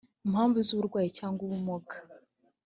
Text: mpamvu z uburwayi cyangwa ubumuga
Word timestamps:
mpamvu 0.31 0.57
z 0.65 0.69
uburwayi 0.75 1.09
cyangwa 1.17 1.41
ubumuga 1.47 1.95